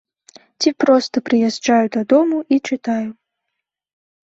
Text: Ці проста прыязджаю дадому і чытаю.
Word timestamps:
Ці 0.61 0.69
проста 0.83 1.23
прыязджаю 1.29 1.85
дадому 2.01 2.37
і 2.57 2.63
чытаю. 2.67 3.09